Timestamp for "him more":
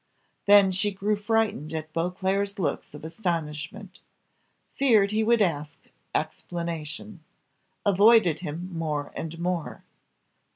8.39-9.13